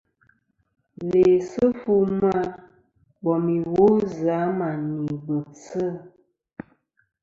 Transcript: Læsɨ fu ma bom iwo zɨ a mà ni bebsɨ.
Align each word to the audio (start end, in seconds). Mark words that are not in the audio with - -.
Læsɨ 1.09 1.65
fu 1.79 1.93
ma 2.21 2.33
bom 3.23 3.45
iwo 3.57 3.85
zɨ 4.17 4.27
a 4.43 4.55
mà 4.57 4.67
ni 4.93 5.07
bebsɨ. 5.25 5.85